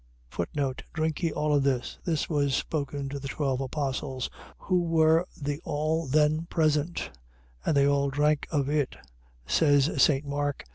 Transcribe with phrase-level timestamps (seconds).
[0.95, 1.99] Drink ye all of this..
[2.05, 7.11] .This was spoken to the twelve apostles; who were the all then present;
[7.63, 8.95] and they all drank of it,
[9.45, 10.25] says St.
[10.25, 10.69] Mark 14.